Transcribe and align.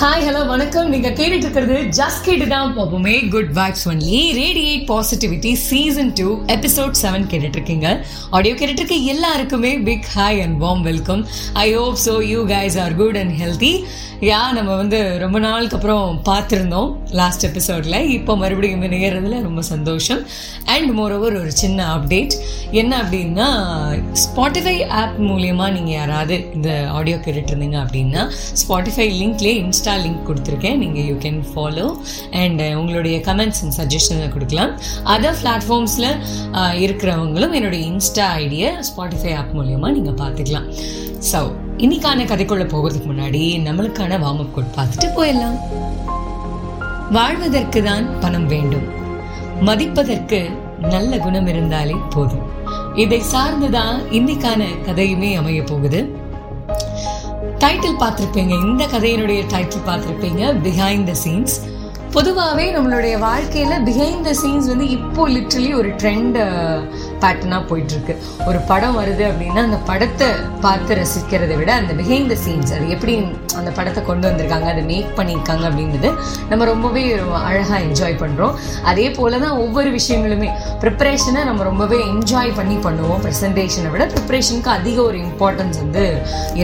Hi 0.00 0.24
hello 0.26 0.40
வணக்கம். 0.50 0.90
நீங்கள் 0.92 1.14
கேட்டுட்டு 1.18 1.46
இருக்கிறது 1.46 1.76
ஜஸ்ட் 1.98 2.24
கேட்டு 2.26 2.46
தான். 2.52 2.74
போப்போமே 2.76 3.14
good 3.32 3.50
vibes 3.56 3.84
only 3.90 4.20
radiate 4.38 4.84
positivity 4.90 5.52
season 5.68 6.12
two 6.18 6.28
episode 6.56 7.00
seven 7.02 7.26
கேட்டுட்டு 7.32 7.58
இருக்கீங்க 7.58 7.88
ஆடியோ 8.38 8.54
கேட்டுட்டு 8.58 8.82
இருக்க 8.82 8.98
எல்லாருக்குமே 9.14 9.72
big 9.88 10.06
hi 10.16 10.42
and 10.44 10.56
warm 10.64 10.84
welcome 10.90 11.24
I 11.64 11.66
hope 11.78 11.98
so 12.08 12.14
you 12.32 12.42
guys 12.52 12.76
are 12.84 12.94
good 13.00 13.18
and 13.22 13.34
healthy 13.40 13.72
யா 14.28 14.38
நம்ம 14.54 14.70
வந்து 14.82 14.98
ரொம்ப 15.22 15.38
நாளுக்கு 15.46 15.76
அப்புறம் 15.78 16.06
பார்த்துருந்தோம் 16.28 16.88
லாஸ்ட் 17.18 17.44
எபிசோடில் 17.48 17.98
இப்போ 18.14 18.32
மறுபடியும் 18.40 18.82
இணையறதுல 18.86 19.36
ரொம்ப 19.48 19.60
சந்தோஷம். 19.72 20.22
அண்ட் 20.74 20.90
மோரோவர் 20.98 21.36
ஒரு 21.42 21.52
சின்ன 21.62 21.78
அப்டேட் 21.96 22.34
என்ன 22.80 22.92
அப்படின்னா 23.02 23.46
ஸ்பாட்டிஃபை 24.24 24.76
ஆப் 25.00 25.20
மூலியமாக 25.28 25.70
நீங்கள் 25.76 25.98
யாராவது 26.00 26.38
இந்த 26.56 26.70
ஆடியோ 26.96 27.18
கேட்டுட்டு 27.26 27.52
இருந்தீங்க 27.54 27.78
அப்படின்னா 27.84 28.24
ஸ்பாட்டிஃபை 28.62 29.08
லிங்க்லேயே 29.20 29.56
இன்ஸ்டா 29.64 29.87
லிங்க் 30.04 30.26
கொடுத்துருக்கேன். 30.28 30.78
நீங்கள் 30.82 31.06
you 31.10 31.14
can 31.24 31.40
follow 31.50 31.86
and 32.42 32.60
uh, 32.66 32.72
உங்களுடைய 32.80 33.16
கமெண்ட்ஸ் 33.28 33.60
அண்ட் 33.64 33.76
சஜஷனை 33.80 34.28
கொடுக்கலாம். 34.34 34.72
அதர் 35.14 35.38
பிளாட்ஃபார்ம்ஸில் 35.42 36.10
uh, 36.60 36.72
இருக்கிறவங்களும் 36.84 37.56
என்னுடைய 37.60 37.82
இன்ஸ்டா 37.92 38.28
ஐடியை 38.44 38.70
ஸ்பாட்டிஃபை 38.90 39.34
ஆப் 39.40 39.54
மூலியமாக 39.58 39.92
நீங்கள் 39.98 40.18
பார்த்துக்கலாம். 40.22 40.68
ஸோ 41.30 41.40
இன்னைக்கான 41.84 42.24
கதைக்குள்ளே 42.32 42.66
போகிறதுக்கு 42.74 43.08
முன்னாடி 43.12 43.42
நம்மளுக்கான 43.68 44.18
வார்ம் 44.24 44.42
அப் 44.44 44.54
கோட் 44.56 44.76
பார்த்துட்டு 44.78 45.08
போயிடலாம். 45.18 45.58
வாழ்வதற்கு 47.16 47.80
தான் 47.90 48.06
பணம் 48.22 48.48
வேண்டும். 48.54 48.86
மதிப்பதற்கு 49.68 50.40
நல்ல 50.94 51.12
குணம் 51.26 51.48
இருந்தாலே 51.52 51.94
போதும். 52.14 52.46
இதை 53.02 53.18
சார்ந்துதான் 53.32 53.98
இன்னைக்கான 54.18 54.62
கதையுமே 54.86 55.30
அமைய 55.40 55.62
போகுது. 55.70 56.00
டைட்டில் 57.62 58.00
பார்த்துருப்பீங்க. 58.00 58.54
இந்த 58.66 58.86
கதையினுடைய 58.86 59.40
டைட்டில் 59.54 59.86
பார்த்துருப்பீங்க. 59.86 60.42
பிஹைண்ட் 60.66 61.04
த 61.04 61.14
சீன்ஸ் 61.24 61.56
பொதுவாகவே 62.14 62.64
நம்மளுடைய 62.74 63.14
வாழ்க்கையில் 63.24 63.74
பிஹைண்ட் 63.88 64.24
த 64.28 64.32
சீன்ஸ் 64.40 64.68
வந்து 64.70 64.86
இப்போ 64.96 65.22
லிட்ரலி 65.34 65.70
ஒரு 65.80 65.90
ட்ரெண்ட் 66.00 66.36
பேட்டர்னாக 67.22 67.62
போயிட்டுருக்கு. 67.70 68.14
ஒரு 68.48 68.58
படம் 68.70 68.96
வருது 69.00 69.24
அப்படின்னா 69.30 69.62
அந்த 69.68 69.78
படத்தை 69.90 70.28
பார்த்து 70.64 70.96
ரசிக்கிறதை 71.00 71.56
விட 71.60 71.70
அந்த 71.80 71.92
பிஹைண்ட் 72.00 72.30
த 72.32 72.36
சீன்ஸ் 72.44 72.72
அது 72.76 72.86
எப்படி 72.96 73.14
அந்த 73.60 73.70
படத்தை 73.78 74.02
கொண்டு 74.08 74.26
வந்திருக்காங்க 74.30 74.68
அதை 74.72 74.82
மேக் 74.92 75.12
பண்ணியிருக்காங்க 75.18 75.64
அப்படின்றது 75.70 76.10
நம்ம 76.50 76.68
ரொம்பவே 76.72 77.04
அழகாக 77.50 77.80
என்ஜாய் 77.88 78.18
பண்ணுறோம் 78.22 78.56
அதே 78.92 79.06
போல 79.18 79.38
தான் 79.44 79.56
ஒவ்வொரு 79.64 79.92
விஷயங்களுமே. 79.98 80.50
ப்ரிப்பரேஷனை 80.84 81.44
நம்ம 81.50 81.62
ரொம்பவே 81.70 82.00
என்ஜாய் 82.12 82.56
பண்ணி 82.58 82.78
பண்ணுவோம். 82.88 83.22
ப்ரெசன்டேஷனை 83.26 83.90
விட 83.94 84.06
ப்ரிப்பரேஷனுக்கு 84.16 84.72
அதிக 84.78 84.98
ஒரு 85.10 85.18
இம்பார்ட்டன்ஸ் 85.28 85.80
வந்து 85.84 86.04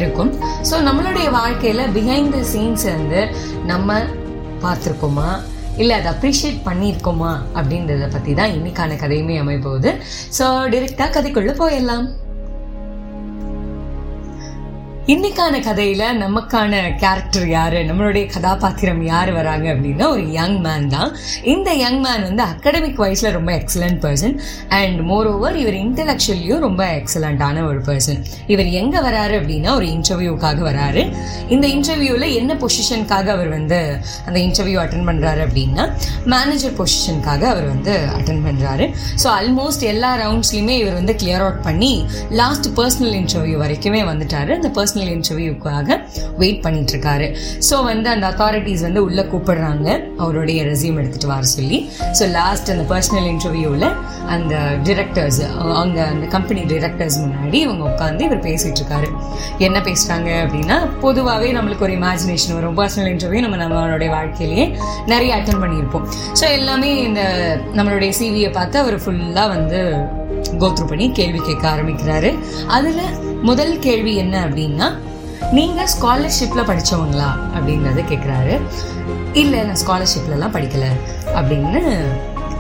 இருக்கும். 0.00 0.32
ஸோ 0.70 0.76
நம்மளுடைய 0.90 1.28
வாழ்க்கையில் 1.40 1.86
பிஹைண்ட் 1.98 2.34
த 2.38 2.42
சீன்ஸ் 2.54 2.86
வந்து 2.96 3.22
நம்ம 3.72 4.02
பார்த்துருக்கோமா? 4.66 5.28
இல்லை 5.76 5.94
அதை 6.00 6.10
அப்ரிஷியேட் 6.12 6.60
பண்ணியிருக்கோமா? 6.64 7.30
அப்படின்றத 7.54 8.10
பற்றி 8.10 8.34
தான் 8.34 8.50
இன்னைக்கான 8.50 8.96
கதையுமே 9.04 9.36
அமைப்போகுது. 9.44 9.92
ஸோ 10.38 10.44
டிரெக்டாக 10.74 11.14
கதைக்குள்ளே 11.16 11.54
போயிடலாம். 11.62 12.06
இன்னைக்கான 15.12 15.56
கதையில 15.64 16.02
நமக்கான 16.20 16.74
கேரக்டர் 17.00 17.48
யாரு? 17.48 17.78
நம்மளுடைய 17.78 18.26
கதாபாத்திரம் 18.34 19.02
யார் 19.04 19.32
வராங்க 19.32 19.66
அப்படின்னா 19.74 20.06
ஒரு 20.08 20.30
யங் 20.32 20.56
மேன் 20.60 20.88
தான். 20.88 21.10
இந்த 21.42 21.74
யங் 21.74 22.00
மேன் 22.00 22.22
வந்து 22.22 22.42
அகடமிக் 22.42 23.00
வைஸ்ல 23.02 23.30
ரொம்ப 23.30 23.52
excellent 23.52 23.98
person 24.04 24.38
and 24.68 25.00
more 25.00 25.26
over 25.26 25.56
இவர் 25.56 25.74
இன்டலெக்சுவலியும் 25.74 26.58
ரொம்ப 26.58 26.84
எக்ஸலண்டான 27.00 27.66
ஒரு 27.66 27.80
பர்சன் 27.80 28.20
இவர் 28.46 28.66
எங்க 28.66 28.94
வராரு 29.00 29.34
அப்படின்னா 29.40 29.74
ஒரு 29.74 29.86
இன்டர்வியூக்காக 29.86 30.62
வராரு. 30.70 31.04
இந்த 31.48 31.66
இன்டர்வியூல 31.66 32.34
என்ன 32.34 32.54
பொசிஷனுக்காக 32.54 33.26
அவர் 33.26 33.48
வந்து 33.48 33.98
அந்த 34.26 34.40
இன்டர்வியூ 34.40 34.80
அட்டன் 34.84 35.06
பண்றாரு 35.10 35.42
அப்படின்னா 35.48 35.86
மேனேஜர் 36.24 36.76
பொசிஷனுக்காக 36.80 37.42
அவர் 37.42 37.68
வந்து 37.74 38.08
அட்டன் 38.16 38.42
பண்றாரு. 38.48 38.88
ஸோ 39.24 39.28
ஆல்மோஸ்ட் 39.40 39.86
எல்லா 39.92 40.12
ரவுண்ட்ஸ்லயுமே 40.24 40.76
இவர் 40.82 40.98
வந்து 41.02 41.16
கிளியர் 41.24 41.46
அவுட் 41.48 41.62
பண்ணி 41.62 42.06
லாஸ்ட் 42.30 42.80
பர்சனல் 42.80 43.14
இன்டர்வியூ 43.22 43.60
வரைக்குமே 43.66 44.02
வந்துட்டாரு. 44.12 44.52
அந்த 44.60 44.68
பர்சனல் 44.68 44.92
பர்சனல் 44.94 45.12
இன்டர்வியூக்காக 45.16 45.96
வெயிட் 46.40 46.60
பண்ணிட்டு 46.64 46.92
இருக்காரு 46.94 47.26
ஸோ 47.68 47.74
வந்து 47.88 48.08
அந்த 48.14 48.24
அத்தாரிட்டிஸ் 48.30 48.84
வந்து 48.86 49.00
உள்ளே 49.06 49.22
கூப்பிடுறாங்க. 49.32 49.88
அவருடைய 50.22 50.60
ரெசியூம் 50.70 50.98
எடுத்துட்டு 51.02 51.28
வர 51.32 51.46
சொல்லி. 51.54 51.78
ஸோ 52.18 52.24
லாஸ்ட் 52.38 52.70
அந்த 52.74 52.84
பர்சனல் 52.92 53.28
இன்டர்வியூவில் 53.32 53.88
அந்த 54.34 54.54
டிரெக்டர்ஸ் 54.88 55.40
அவங்க 55.78 55.98
அந்த 56.12 56.26
கம்பெனி 56.36 56.62
டிரெக்டர்ஸ் 56.72 57.18
முன்னாடி 57.24 57.58
இவங்க 57.66 57.84
உட்காந்து 57.92 58.24
இவர் 58.28 58.42
பேசிட்டு 58.48 58.80
இருக்காரு 58.82 59.08
என்ன 59.66 59.78
பேசுறாங்க 59.88 60.30
அப்படின்னா 60.44 60.76
பொதுவாகவே 61.04 61.50
நம்மளுக்கு 61.58 61.86
ஒரு 61.88 61.96
இமேஜினேஷன் 62.00 62.56
வரும் 62.58 62.78
பர்சனல் 62.80 63.12
இன்டர்வியூ 63.14 63.42
நம்ம 63.46 63.60
நம்மளுடைய 63.64 64.10
வாழ்க்கையிலேயே 64.16 64.66
நிறைய 65.12 65.30
அட்டன் 65.38 65.62
பண்ணியிருப்போம். 65.64 66.06
ஸோ 66.40 66.44
எல்லாமே 66.58 66.90
இந்த 67.08 67.22
நம்மளுடைய 67.80 68.12
சிவியை 68.20 68.52
பார்த்து 68.58 68.78
அவர் 68.84 68.98
ஃபுல்லாக 69.04 69.48
வந்து 69.56 69.80
கோத்ரூ 70.62 70.86
பண்ணி 70.92 71.06
கேள்வி 71.20 71.40
கேட்க 71.48 71.64
ஆரம்பிக்கிறாரு. 71.74 72.30
அதுல 72.76 73.02
முதல் 73.50 73.74
கேள்வி 73.86 74.14
என்ன 74.24 74.36
அப்படின்னா 74.46 74.88
நீங்க 75.58 75.80
ஸ்காலர்ஷிப்ல 75.94 76.60
படிச்சவங்களா 76.68 77.30
அப்படிங்கறத 77.56 78.04
கேக்குறாரு 78.12 78.54
இல்ல 79.42 79.64
நான் 79.70 79.82
ஸ்காலர்ஷிப்ல 79.82 80.36
எல்லாம் 80.38 80.54
படிக்கல 80.56 80.86
அப்படின்னு 81.38 81.82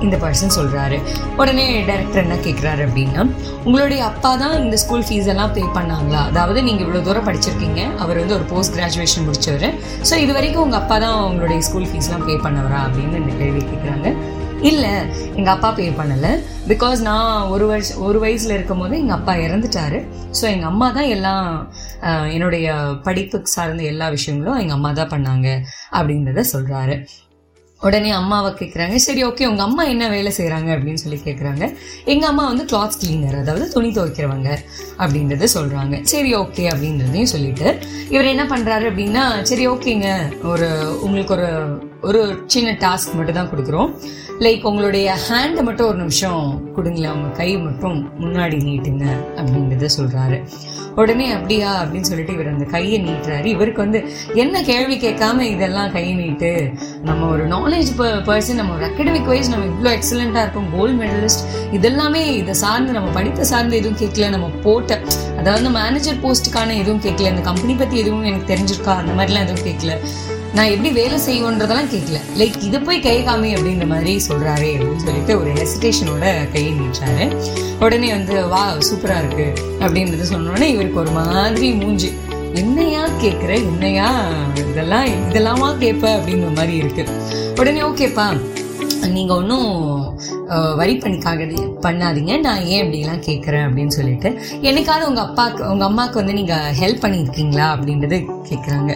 இந்த 0.04 0.16
பர்சன் 0.22 0.54
சொல்கிறாரு 0.56 0.96
உடனே 1.40 1.64
டைரக்டர் 1.88 2.22
என்ன 2.24 2.36
கேட்குறாரு 2.46 2.80
அப்படின்னா 2.86 3.22
உங்களுடைய 3.66 4.00
அப்பா 4.08 4.30
தான் 4.42 4.56
இந்த 4.64 4.76
ஸ்கூல் 4.82 5.04
ஃபீஸ் 5.08 5.28
எல்லாம் 5.32 5.52
பே 5.56 5.62
பண்ணாங்களா? 5.76 6.22
அதாவது 6.30 6.58
நீங்கள் 6.68 6.84
இவ்வளோ 6.86 7.02
தூரம் 7.08 7.26
படிச்சிருக்கீங்க 7.28 7.82
அவர் 8.04 8.20
வந்து 8.22 8.36
ஒரு 8.38 8.46
போஸ்ட் 8.52 8.74
கிராஜுவேஷன் 8.78 9.26
முடிச்சவர். 9.28 9.68
ஸோ 10.08 10.16
இது 10.24 10.32
வரைக்கும் 10.38 10.64
உங்கள் 10.66 10.80
அப்பா 10.82 10.98
தான் 11.04 11.18
உங்களுடைய 11.28 11.60
ஸ்கூல் 11.68 11.88
ஃபீஸ்லாம் 11.90 12.26
பே 12.28 12.36
பண்ணவரா 12.46 12.80
அப்படின்னு 12.86 13.20
இந்த 13.22 13.34
கேள்வி 13.40 13.62
கேட்குறாங்க. 13.70 14.10
இல்லை 14.70 14.92
எங்கள் 15.38 15.54
அப்பா 15.54 15.68
பே 15.78 15.86
பண்ணலை. 15.98 16.32
பிகாஸ் 16.70 17.00
நான் 17.08 17.48
ஒரு 17.54 17.64
வருஷம் 17.72 18.02
ஒரு 18.08 18.18
வயசில் 18.24 18.54
இருக்கும் 18.56 18.82
போது 18.82 18.94
எங்கள் 19.02 19.18
அப்பா 19.18 19.34
இறந்துட்டாரு. 19.46 19.98
ஸோ 20.38 20.44
எங்கள் 20.54 20.70
அம்மா 20.72 20.88
தான் 20.98 21.10
எல்லாம் 21.16 21.44
என்னுடைய 22.36 22.68
படிப்புக்கு 23.08 23.54
சார்ந்த 23.56 23.84
எல்லா 23.92 24.08
விஷயங்களும் 24.16 24.60
எங்கள் 24.62 24.78
அம்மா 24.78 24.92
தான் 25.00 25.12
பண்ணாங்க 25.14 25.48
அப்படின்றத 25.98 26.44
சொல்கிறாரு 26.54 26.96
உடனே 27.80 28.10
அம்மாவை 28.18 28.50
கேட்குறாங்க 28.58 28.96
சரி 29.04 29.22
ஓகே 29.28 29.48
உங்கள் 29.48 29.66
அம்மா 29.66 29.82
என்ன 29.92 30.04
வேலை 30.12 30.30
செய்கிறாங்க 30.36 30.68
அப்படின்னு 30.74 31.02
சொல்லி 31.02 31.18
கேட்குறாங்க 31.24 31.64
எங்கள் 32.12 32.28
அம்மா 32.30 32.44
வந்து 32.50 32.64
கிளாத் 32.70 32.98
கிளீனர் 33.00 33.36
அதாவது 33.40 33.66
துணி 33.74 33.90
துவைக்கிறவங்க 33.96 34.50
அப்படின்றத 35.02 35.48
சொல்கிறாங்க 35.56 35.96
சரி 36.12 36.30
ஓகே 36.42 36.64
அப்படின்றதையும் 36.72 37.32
சொல்லிட்டு 37.34 37.66
இவர் 38.14 38.32
என்ன 38.34 38.44
பண்ணுறாரு 38.52 38.86
அப்படின்னா 38.90 39.24
சரி 39.50 39.66
ஓகேங்க 39.72 40.08
ஒரு 40.52 40.68
உங்களுக்கு 41.06 41.34
ஒரு 41.36 41.48
ஒரு 42.08 42.22
சின்ன 42.54 42.70
டாஸ்க் 42.80 43.16
மட்டும் 43.18 43.38
தான் 43.38 43.50
கொடுக்குறோம். 43.50 43.90
லைக் 44.38 44.62
உங்களுடைய 44.62 45.16
ஹேண்டை 45.28 45.62
மட்டும் 45.62 45.86
ஒரு 45.86 45.96
நிமிஷம் 45.96 46.72
கொடுங்களேன். 46.74 47.10
உங்க 47.10 47.28
கை 47.28 47.58
மட்டும் 47.58 48.12
முன்னாடி 48.20 48.56
நீட்டுங்க 48.68 49.04
அப்படின்றத 49.36 49.88
சொல்றாரு. 49.98 50.46
உடனே 50.94 51.32
அப்படியா? 51.32 51.84
அப்படின்னு 51.84 52.00
சொல்லிட்டு 52.00 52.32
இவர் 52.32 52.48
அந்த 52.48 52.64
கையை 52.64 53.04
நீட்டுறாரு. 53.04 53.44
இவருக்கு 53.44 53.82
வந்து 53.82 54.08
என்ன 54.34 54.62
கேள்வி 54.62 54.96
கேட்காம 54.96 55.40
இதெல்லாம் 55.40 55.92
கை 55.92 56.14
நீட்டு 56.14 56.70
நம்ம 57.02 57.28
ஒரு 57.28 57.48
நாலேஜ் 57.48 57.86
பர்சன் 57.98 58.54
நம்ம 58.54 58.74
ஒரு 58.74 58.84
அகடமிக் 58.84 59.24
வைஸ் 59.24 59.48
நம்ம 59.48 59.66
இவ்வளோ 59.66 59.92
எக்ஸலண்டா 59.92 60.40
இருக்கும் 60.40 60.76
கோல்டு 60.76 61.04
மெடலிஸ்ட் 61.04 61.44
இதெல்லாமே 61.72 62.26
இதை 62.26 62.54
சார்ந்து 62.54 62.92
நம்ம 62.92 63.10
படித்த 63.10 63.44
சார்ந்து 63.44 63.76
எதுவும் 63.76 63.98
கேட்கல 63.98 64.28
நம்ம 64.28 64.50
போட்ட 64.62 65.00
அதாவது 65.38 65.70
மேனேஜர் 65.70 66.22
போஸ்ட்டுக்கான 66.22 66.76
எதுவும் 66.76 67.00
கேட்கல 67.00 67.28
இந்த 67.28 67.40
கம்பெனி 67.40 67.74
பத்தி 67.74 67.98
எதுவும் 67.98 68.22
எனக்கு 68.22 68.54
தெரிஞ்சிருக்கா 68.54 68.94
அந்த 68.96 69.24
மாதிரிலாம் 69.24 69.48
எதுவும் 69.48 69.72
கேட்கல. 69.72 69.98
நான் 70.54 70.66
எப்படி 70.66 70.90
வேலை 70.90 71.18
செய்வோன்றதெல்லாம் 71.18 71.88
கேட்கல 71.94 72.18
லைக் 72.38 72.62
இதை 72.62 72.80
போய் 72.80 73.00
கை 73.00 73.22
காமி 73.22 73.54
அப்படின்ற 73.54 73.86
மாதிரி 73.86 74.16
சொல்றாரே 74.16 74.70
அப்படின்னு 74.74 74.96
சொல்லிட்டு 74.96 75.38
ஒரு 75.40 75.52
ஹெசிடேஷனோட 75.52 76.52
கையை 76.52 76.72
நின்றாரு 76.72 77.26
உடனே 77.80 78.10
வந்து 78.10 78.48
வா 78.48 78.74
சூப்பராக 78.74 79.18
இருக்கு. 79.18 79.78
அப்படின்றது 79.80 80.32
சொன்னோடனே 80.32 80.60
இவருக்கு 80.60 81.00
ஒரு 81.00 81.10
மாதிரி 81.10 81.72
மூஞ்சி. 81.72 82.12
என்னையா 82.54 83.06
கேட்குற 83.06 83.54
என்னையா? 83.54 84.28
இதெல்லாம் 84.54 85.06
இதெல்லாமா 85.06 85.78
கேட்ப 85.78 86.16
அப்படின்ற 86.16 86.54
மாதிரி 86.54 86.76
இருக்கு. 86.76 87.04
உடனே 87.56 87.80
ஓகேப்பா. 87.80 88.40
நீங்கள் 89.16 89.38
ஒன்றும் 89.40 89.68
வரி 90.80 90.94
பண்ணிக்காக 91.02 91.44
பண்ணாதீங்க. 91.84 92.32
நான் 92.46 92.64
ஏன் 92.72 92.82
இப்படிலாம் 92.84 93.22
கேட்குறேன் 93.26 93.64
அப்படின்னு 93.66 93.94
சொல்லிட்டு. 93.98 94.28
என்னைக்காவது 94.68 95.08
உங்கள் 95.10 95.24
அப்பாக்கு 95.26 95.62
உங்கள் 95.72 95.88
அம்மாவுக்கு 95.88 96.20
வந்து 96.20 96.36
நீங்கள் 96.40 96.72
ஹெல்ப் 96.80 97.02
பண்ணியிருக்கீங்களா 97.04 97.66
அப்படின்றது 97.74 98.18
கேட்குறாங்க 98.48 98.92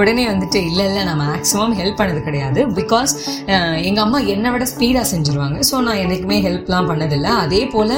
உடனே 0.00 0.24
வந்துட்டு 0.30 0.58
இல்லை 0.68 0.84
இல்லை 0.88 1.02
நான் 1.08 1.20
மேக்ஸிமம் 1.22 1.74
ஹெல்ப் 1.78 1.98
பண்ணது 2.00 2.20
கிடையாது. 2.26 2.60
பிகாஸ் 2.78 3.12
எங்கள் 3.88 4.04
அம்மா 4.04 4.18
என்னை 4.34 4.50
விட 4.54 4.64
ஸ்பீடாக 4.72 5.06
செஞ்சுருவாங்க. 5.12 5.58
ஸோ 5.70 5.74
நான் 5.86 6.00
என்றைக்குமே 6.02 6.38
ஹெல்ப்லாம் 6.46 6.88
பண்ணதில்லை. 6.90 7.32
அதே 7.44 7.62
போல் 7.74 7.96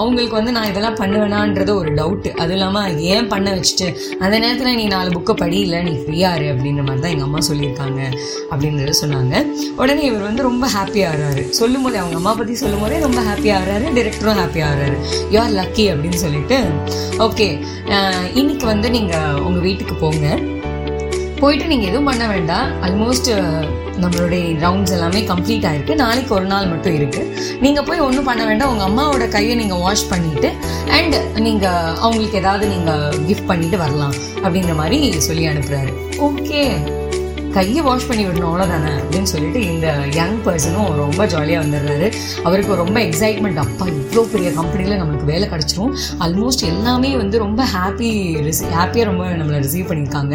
அவங்களுக்கு 0.00 0.34
வந்து 0.38 0.54
நான் 0.56 0.68
இதெல்லாம் 0.72 0.98
பண்ணுவேனான்றது 1.02 1.72
ஒரு 1.80 1.92
டவுட்டு 2.00 2.30
அதுவும் 2.40 2.56
இல்லாமல் 2.58 2.98
ஏன் 3.12 3.30
பண்ண 3.32 3.48
வச்சுட்டு 3.56 3.88
அந்த 4.22 4.34
நேரத்தில் 4.44 4.78
நீ 4.80 4.86
நாலு 4.96 5.10
புக்கை 5.16 5.36
படி 5.42 5.58
இல்லை 5.66 5.80
நீ 5.88 5.94
ஃப்ரீயாரு 6.02 6.48
அப்படின்ற 6.54 6.84
மாதிரி 6.88 7.02
தான் 7.04 7.14
எங்கள் 7.14 7.28
அம்மா 7.28 7.42
சொல்லியிருக்காங்க. 7.50 8.00
அப்படின்றத 8.52 8.94
சொன்னாங்க. 9.02 9.34
உடனே 9.82 10.02
இவர் 10.10 10.28
வந்து 10.28 10.44
ரொம்ப 10.50 10.66
ஹாப்பி 10.76 11.00
ஆகிறாரு. 11.08 11.42
சொல்லும் 11.58 11.84
போதே 11.84 11.98
அவங்க 12.02 12.16
அம்மா 12.20 12.32
பற்றி 12.38 12.54
சொல்லும் 12.62 12.82
போதே 12.84 13.00
ரொம்ப 13.06 13.20
ஹாப்பியாக 13.28 13.58
ஆகிறாரு 13.58 13.88
டிரெக்டரும் 13.98 14.38
ஹாப்பியாக 14.40 14.70
ஆகிறாரு. 14.70 14.96
யார் 15.36 15.56
லக்கி 15.58 15.84
அப்படின்னு 15.94 16.20
சொல்லிட்டு. 16.26 16.58
ஓகே 17.26 17.48
இன்னைக்கு 18.40 18.66
வந்து 18.72 18.90
நீங்கள் 18.96 19.42
உங்கள் 19.48 19.66
வீட்டுக்கு 19.68 19.96
போங்க. 20.04 20.26
போயிட்டு 21.42 21.66
நீங்கள் 21.72 21.90
எதுவும் 21.90 22.08
பண்ண 22.08 22.24
வேண்டாம். 22.32 22.66
ஆல்மோஸ்ட் 22.86 23.30
நம்மளுடைய 24.02 24.44
ரவுண்ட்ஸ் 24.64 24.94
எல்லாமே 24.96 25.20
கம்ப்ளீட் 25.30 25.66
ஆகிருக்கு 25.68 25.94
நாளைக்கு 26.02 26.32
ஒரு 26.36 26.46
நாள் 26.52 26.70
மட்டும் 26.72 26.96
இருக்குது 26.98 27.32
நீங்கள் 27.64 27.86
போய் 27.88 28.04
ஒன்றும் 28.06 28.28
பண்ண 28.28 28.42
வேண்டாம். 28.50 28.70
உங்கள் 28.72 28.88
அம்மாவோட 28.90 29.26
கையை 29.34 29.54
நீங்கள் 29.62 29.82
வாஷ் 29.84 30.06
பண்ணிவிட்டு 30.12 30.50
அண்ட் 30.98 31.16
நீங்கள் 31.46 31.92
அவங்களுக்கு 32.04 32.40
ஏதாவது 32.42 32.66
நீங்கள் 32.74 33.18
கிஃப்ட் 33.28 33.50
பண்ணிவிட்டு 33.50 33.82
வரலாம் 33.84 34.16
அப்படிங்கிற 34.44 34.76
மாதிரி 34.82 34.98
சொல்லி 35.28 35.46
அனுப்புகிறாரு 35.52 35.92
ஓகே 36.28 36.62
கையை 37.56 37.82
வாஷ் 37.86 38.06
பண்ணி 38.08 38.22
விடணும் 38.26 38.48
அவ்வளோதானே 38.48 38.90
அப்படின்னு 39.00 39.30
சொல்லிட்டு 39.32 39.60
இந்த 39.72 39.86
யங் 40.18 40.36
பர்சனும் 40.46 40.90
ரொம்ப 41.00 41.26
ஜாலியாக 41.32 41.62
வந்துடுறாரு. 41.64 42.08
அவருக்கு 42.46 42.80
ரொம்ப 42.82 42.98
எக்ஸைட்மெண்ட் 43.06 43.60
அப்பா 43.64 43.86
இவ்வளோ 43.94 44.22
பெரிய 44.34 44.50
கம்பெனியில் 44.58 44.98
நம்மளுக்கு 45.00 45.26
வேலை 45.32 45.46
கிடச்சிரும். 45.52 45.92
ஆல்மோஸ்ட் 46.24 46.64
எல்லாமே 46.72 47.10
வந்து 47.22 47.38
ரொம்ப 47.44 47.64
ஹாப்பி 47.74 48.10
ரிசி 48.46 48.66
ஹாப்பியாக 48.78 49.08
ரொம்ப 49.10 49.24
நம்மளை 49.40 49.60
ரிசீவ் 49.66 49.88
பண்ணியிருக்காங்க. 49.90 50.34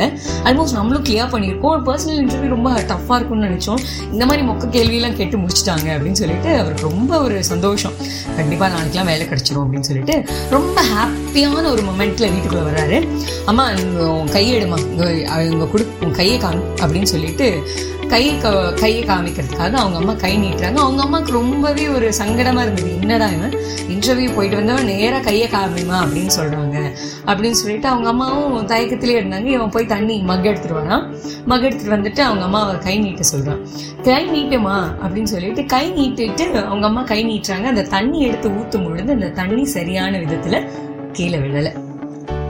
ஆல்மோஸ்ட் 0.49 0.77
நம்மளும் 0.79 1.05
கிளியர் 1.09 1.31
பண்ணியிருக்கோம். 1.35 1.77
பர்சனல் 1.89 2.19
இன்டர்வியூ 2.23 2.51
ரொம்ப 2.55 2.71
டஃப்பாக 2.91 3.19
இருக்கும்னு 3.19 3.47
நினச்சோம். 3.49 3.81
இந்த 4.13 4.23
மாதிரி 4.29 4.43
மொக்க 4.49 4.71
கேள்வியெல்லாம் 4.77 5.17
கேட்டு 5.21 5.39
முடிச்சிட்டாங்க 5.43 5.87
அப்படின்னு 5.95 6.21
சொல்லிட்டு 6.23 6.51
அவருக்கு 6.61 6.87
ரொம்ப 6.89 7.21
ஒரு 7.27 7.37
சந்தோஷம். 7.51 7.95
கண்டிப்பாக 8.39 8.69
நாளைக்கெலாம் 8.75 9.11
வேலை 9.13 9.25
கிடச்சிரும் 9.31 9.63
அப்படின்னு 9.65 9.89
சொல்லிட்டு 9.91 10.15
ரொம்ப 10.57 10.77
ஹாப்பியான 10.93 11.65
ஒரு 11.75 11.83
மொமெண்ட்டில் 11.89 12.31
வீட்டுக்குள்ளே 12.33 12.65
வர்றாரு. 12.69 12.99
அம்மா 13.51 13.65
இங்கே 13.83 14.05
உன் 14.19 14.31
கையெடுமா 14.37 14.79
இங்கே 14.91 15.09
இங்கே 15.51 15.67
கொடு 15.73 15.85
உன் 16.05 16.15
கையை 16.19 16.37
காணும் 16.45 16.67
அப்படின்னு 16.83 17.04
சொல்லிட்டு 17.05 17.63
கை 18.07 18.37
க 18.37 18.73
கையை 18.73 19.03
காமிக்கிறதுக்காக 19.03 19.73
அவங்க 19.73 19.97
அம்மா 19.97 20.13
கை 20.13 20.37
நீட்டுறாங்க. 20.37 20.75
அவங்க 20.75 21.01
அம்மாவுக்கு 21.01 21.31
ரொம்பவே 21.31 21.87
ஒரு 21.87 22.11
சங்கடமாக 22.19 22.61
இருந்தது. 22.61 22.99
என்னடா 22.99 23.27
இவன்? 23.27 23.53
இன்டர்வியூ 23.89 24.35
போயிட்டு 24.35 24.57
வந்தவன் 24.57 24.85
நேராக 24.85 25.23
கையை 25.23 25.49
காமிமா? 25.49 25.95
அப்படின்னு 25.95 26.29
சொல்கிறாங்க 26.39 26.91
அப்படின்னு 27.25 27.51
சொல்லிட்டு 27.51 27.87
அவங்க 27.87 28.09
அம்மாவும் 28.09 28.67
தயக்கத்திலே 28.67 29.15
இருந்தாங்க. 29.21 29.45
இவன் 29.45 29.69
போய் 29.69 29.85
தண்ணி 29.85 30.17
மக் 30.19 30.43
எடுத்துருவானா? 30.43 31.13
மக் 31.45 31.61
எடுத்துட்டு 31.61 31.95
வந்துட்டு 31.97 32.19
அவங்க 32.19 32.45
அம்மா 32.45 32.61
அவர் 32.61 32.77
கை 32.77 32.99
நீட்ட 32.99 33.21
சொல்கிறான் 33.21 33.59
கை 34.03 34.25
நீட்டுமா? 34.29 34.77
அப்படின்னு 35.03 35.23
சொல்லிட்டு 35.23 35.65
கை 35.65 35.91
நீட்டிட்டு 35.91 36.65
அவங்க 36.65 36.87
அம்மா 36.87 37.01
கை 37.01 37.25
நீட்டுறாங்க. 37.25 37.63
அந்த 37.63 37.81
தண்ணி 37.81 38.21
எடுத்து 38.21 38.51
ஊற்றும் 38.51 38.83
பொழுது 38.83 39.11
அந்த 39.11 39.29
தண்ணி 39.29 39.65
சரியான 39.65 40.17
விதத்தில் 40.17 40.69
கீழே 41.11 41.37
விழலை. 41.37 41.83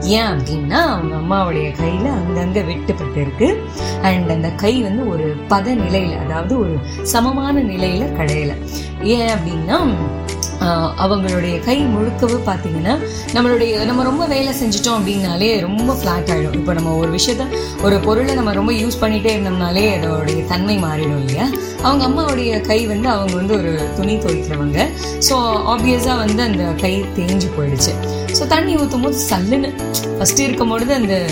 ஏன் 0.00 0.24
அப்படின்னா 0.24 0.70
அவங்க 0.70 1.14
அம்மாவுடைய 1.16 1.74
கையில 1.82 2.12
அங்கங்கே 2.12 2.60
வெட்டுப்பட்டு 2.60 3.16
இருக்கு. 3.16 3.62
அண்ட் 4.02 4.30
அந்த 4.30 4.50
கை 4.50 4.82
வந்து 4.82 5.08
ஒரு 5.08 5.36
பத 5.48 5.76
நிலையில 5.82 6.24
அதாவது 6.24 6.58
ஒரு 6.58 6.78
சமமான 7.02 7.62
நிலையில 7.62 8.04
கடையல. 8.18 8.54
ஏன் 9.02 9.28
அப்படின்னா 9.28 9.94
அவங்களுடைய 11.04 11.64
கை 11.64 11.84
முழுக்கவே 11.84 12.38
பார்த்தீங்கன்னா 12.46 12.94
நம்மளுடைய 13.34 13.84
நம்ம 13.84 14.02
ரொம்ப 14.02 14.26
வேலை 14.26 14.52
செஞ்சிட்டோம் 14.52 14.98
அப்படின்னாலே 14.98 15.60
ரொம்ப 15.60 15.94
ஃப்ளாட் 15.94 16.30
ஆகிடும் 16.30 16.52
இப்போ 16.52 16.72
நம்ம 16.72 16.94
ஒரு 16.96 17.10
விஷயத்த 17.10 17.44
ஒரு 17.82 18.00
பொருளை 18.00 18.34
நம்ம 18.34 18.52
ரொம்ப 18.52 18.72
யூஸ் 18.72 19.00
பண்ணிகிட்டே 19.00 19.32
இருந்தோம்னாலே 19.34 19.84
அதோடைய 19.96 20.46
தன்மை 20.46 20.76
மாறிடும் 20.78 21.18
இல்லையா? 21.18 21.46
அவங்க 21.82 22.04
அம்மாவுடைய 22.04 22.60
கை 22.60 22.86
வந்து 22.86 23.08
அவங்க 23.08 23.34
வந்து 23.36 23.56
ஒரு 23.56 23.72
துணி 23.96 24.14
துவைக்கிறவங்க. 24.16 24.88
ஸோ 25.28 25.34
ஆப்வியஸாக 25.74 26.16
வந்து 26.16 26.42
அந்த 26.42 26.64
கை 26.80 26.94
தேஞ்சு 27.18 27.48
போயிடுச்சு. 27.58 27.92
ஸோ 28.38 28.46
தண்ணி 28.46 28.76
ஊற்றும் 28.76 29.02
போது 29.02 29.18
சல்லுன்னு 29.30 29.70
ஃபஸ்ட்டு 30.18 30.38
இருக்கும் 30.38 30.68
பொழுது 30.68 30.94
அந்த 30.94 31.26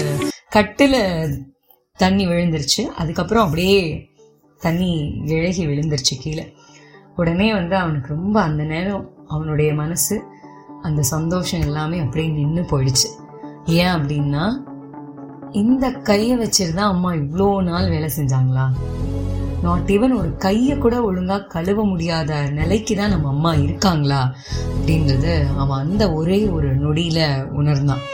கட்டில் 0.51 0.99
தண்ணி 1.99 2.27
விழுந்துருச்சு. 2.27 2.83
அதுக்கப்புறம் 2.97 3.45
அப்படியே 3.45 4.11
தண்ணி 4.61 4.91
விலகி 5.25 5.67
விழுந்துருச்சு 5.67 6.15
கீழே. 6.23 6.45
உடனே 7.17 7.53
வந்து 7.53 7.77
அவனுக்கு 7.77 8.15
ரொம்ப 8.15 8.41
அந்த 8.41 8.63
நேரம் 8.63 9.11
அவனுடைய 9.29 9.75
மனசு 9.75 10.23
அந்த 10.83 11.03
சந்தோஷம் 11.03 11.61
எல்லாமே 11.61 11.99
அப்படியே 11.99 12.31
நின்று 12.31 12.63
போயிடுச்சு. 12.63 13.11
ஏன் 13.67 13.87
அப்படின்னா 13.87 14.53
இந்த 15.53 15.91
கையை 15.91 16.39
வச்சிருந்தா 16.39 16.77
அம்மா 16.77 17.13
இவ்வளோ 17.13 17.63
நாள் 17.63 17.89
வேலை 17.89 18.11
செஞ்சாங்களா? 18.17 18.67
நாட் 19.63 19.89
ஈவன் 19.89 20.19
ஒரு 20.19 20.37
கையை 20.37 20.79
கூட 20.79 21.13
ஒழுங்கா 21.13 21.47
கழுவ 21.47 21.85
முடியாத 21.85 22.51
நிலைக்கு 22.51 22.97
தான் 22.97 23.11
நம்ம 23.11 23.29
அம்மா 23.29 23.55
இருக்காங்களா? 23.55 24.35
அப்படின்றது 24.77 25.57
அவன் 25.57 25.79
அந்த 25.79 26.13
ஒரே 26.13 26.47
ஒரு 26.47 26.77
நொடியில 26.77 27.45
உணர்ந்தான். 27.51 28.05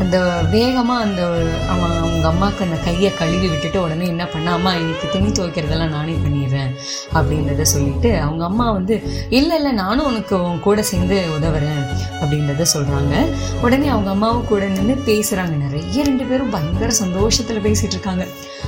அந்த 0.00 0.44
வேகமாக 0.50 1.04
அந்த 1.04 1.22
அவன் 1.68 1.98
அவங்க 1.98 2.28
அம்மாவுக்கு 2.28 2.64
அந்த 2.64 2.76
கையை 2.84 3.14
கழுவி 3.14 3.48
விட்டுட்டு 3.48 3.82
உடனே 3.82 4.06
என்ன 4.06 4.26
பண்ணா 4.26 4.52
அம்மா 4.52 4.74
இன்னைக்கு 4.74 5.08
துணி 5.08 5.28
துவைக்கிறதெல்லாம் 5.28 5.88
நானே 5.88 6.12
பண்ணிடுறேன் 6.12 6.72
அப்படின்றத 7.14 7.62
சொல்லிட்டு 7.62 8.16
அவங்க 8.20 8.44
அம்மா 8.44 8.70
வந்து 8.70 9.02
இல்லை 9.28 9.56
இல்லை 9.56 9.72
நானும் 9.72 10.06
உனக்கு 10.06 10.42
உன் 10.42 10.60
கூட 10.60 10.82
சேர்ந்து 10.82 11.24
உதவுறேன் 11.38 11.82
அப்படின்றத 12.20 12.66
சொல்கிறாங்க 12.74 13.14
உடனே 13.62 13.88
அவங்க 13.88 14.10
அம்மாவும் 14.10 14.46
கூட 14.46 14.64
நின்று 14.66 14.96
பேசுகிறாங்க 15.06 15.56
நிறைய 15.56 16.04
ரெண்டு 16.04 16.24
பேரும் 16.24 16.50
பயங்கர 16.50 16.90
சந்தோஷத்தில் 16.90 17.60
பேசிகிட்டு 17.60 17.92
இருக்காங்க. 17.92 18.26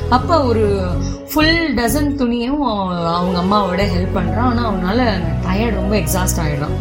அப்போ 0.09 0.45
ஒரு 0.45 0.95
ஃபுல் 1.33 1.75
டசன் 1.75 2.17
துணியும் 2.17 2.61
அவங்க 2.61 3.39
அம்மாவோட 3.43 3.83
ஹெல்ப் 3.95 4.17
பண்ணுறான் 4.17 4.51
ஆனால் 4.51 4.65
அவனால் 4.65 5.23
டயர்ட் 5.47 5.75
ரொம்ப 5.75 5.97
எக்ஸாஸ்ட் 5.97 6.41
ஆகிடும் 6.41 6.77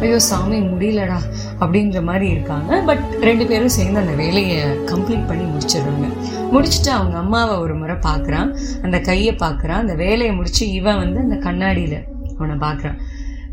ஐயோ 0.00 0.18
சாமி 0.28 0.58
முடியலடா 0.72 1.18
அப்படின்ற 1.62 2.00
மாதிரி 2.08 2.26
இருக்காங்க. 2.34 2.80
பட் 2.88 3.04
ரெண்டு 3.28 3.46
பேரும் 3.50 3.74
சேர்ந்து 3.78 4.02
அந்த 4.04 4.14
வேலையை 4.22 4.58
கம்ப்ளீட் 4.92 5.28
பண்ணி 5.30 5.44
முடிச்சிடுறாங்க. 5.52 6.08
முடிச்சுட்டு 6.54 6.90
அவங்க 6.98 7.16
அம்மாவை 7.24 7.56
ஒரு 7.64 7.74
முறை 7.74 7.96
பார்க்குறான். 8.08 8.50
அந்த 8.82 9.00
கையை 9.10 9.34
பார்க்குறான். 9.44 9.82
அந்த 9.84 9.94
வேலையை 10.04 10.34
முடிச்சு 10.34 10.64
இவன் 10.80 11.02
வந்து 11.04 11.20
அந்த 11.26 11.38
கண்ணாடியில் 11.46 11.98
அவனை 12.38 12.56
பார்க்குறான். 12.66 12.98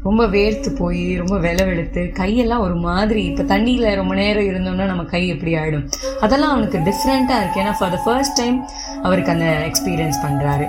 ரொம்ப 0.07 0.23
வேர்த்து 0.27 0.69
போய் 0.79 1.03
ரொம்ப 1.19 1.35
வெளவெடுத்து 1.45 2.01
கையெல்லாம் 2.21 2.63
ஒரு 2.65 2.75
மாதிரி 2.87 3.21
இப்போ 3.25 3.43
தண்ணியில் 3.51 3.95
ரொம்ப 3.99 4.13
நேரம் 4.13 4.47
இருந்தோம்னா 4.49 4.85
நம்ம 4.89 5.03
கை 5.13 5.21
எப்படி 5.33 5.51
ஆகிடும் 5.59 5.85
அதெல்லாம் 6.25 6.53
அவனுக்கு 6.55 6.79
டிஃப்ரெண்ட்டாக 6.89 7.41
இருக்கு. 7.41 7.61
ஏன்னா 7.63 7.75
ஃபார் 7.79 7.93
த 7.95 7.99
ஃபர்ஸ்ட் 8.05 8.37
டைம் 8.41 8.57
அவருக்கு 9.03 9.33
அந்த 9.35 9.47
எக்ஸ்பீரியன்ஸ் 9.69 10.19
பண்ணுறாரு 10.25 10.67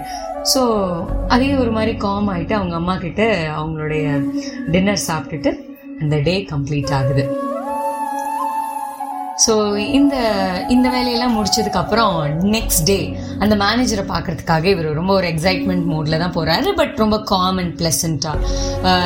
ஸோ 0.52 0.60
அதே 1.28 1.54
ஒரு 1.54 1.70
மாதிரி 1.70 1.96
காம் 1.96 2.28
ஆகிட்டு 2.28 2.52
அவங்க 2.52 2.74
அம்மா 2.74 2.96
கிட்ட 2.96 3.22
அவங்களுடைய 3.56 4.20
டின்னர் 4.68 5.06
சாப்பிட்டுட்டு 5.08 5.50
அந்த 6.00 6.16
டே 6.16 6.46
கம்ப்ளீட் 6.50 6.92
ஆகுது. 6.92 7.24
ஸோ 9.46 9.76
இந்த 9.76 10.16
இந்த 10.68 10.90
வேலையெல்லாம் 10.90 11.36
முடிச்சதுக்கு 11.36 11.76
அப்புறம் 11.76 12.16
நெக்ஸ்ட் 12.42 12.84
டே 12.84 13.16
அந்த 13.38 13.56
மேனேஜரை 13.56 14.04
பார்க்கறதுக்காக 14.08 14.64
இவர் 14.64 14.92
ரொம்ப 14.92 15.12
ஒரு 15.14 15.26
எக்ஸைட்மெண்ட் 15.26 15.84
மூடில் 15.84 16.18
தான் 16.18 16.32
போகிறாரு 16.32 16.74
பட் 16.74 16.96
ரொம்ப 16.96 17.18
காம் 17.22 17.58
அண்ட் 17.58 17.82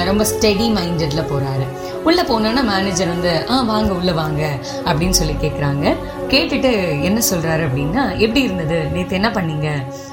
ரொம்ப 0.05 0.25
ஸ்டெடி 0.25 0.67
மைண்டடில் 0.75 1.29
போகிறாரு 1.29 1.67
உள்ள 2.05 2.23
போனோன்னா 2.23 2.63
மேனேஜர் 2.65 3.09
வந்து 3.09 3.51
ஆ 3.51 3.63
வாங்க 3.63 3.93
உள்ள 3.93 4.13
வாங்க 4.13 4.59
அப்படின்னு 4.85 5.19
சொல்லி 5.21 5.33
கேட்குறாங்க 5.33 5.97
கேட்டுட்டு 6.29 7.03
என்ன 7.03 7.21
சொல்றாரு 7.31 7.63
அப்படின்னா 7.69 8.19
எப்படி 8.19 8.43
இருந்தது? 8.43 8.85
நேற்று 8.85 9.15
என்ன 9.17 9.29
பண்ணீங்க? 9.29 9.69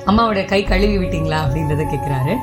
அம்மாவோட 0.06 0.46
கை 0.46 0.64
கழுவி 0.64 0.98
விட்டீங்களா? 0.98 1.40
அப்படின்றத 1.46 1.86
கேட்குறாரு 1.94 2.36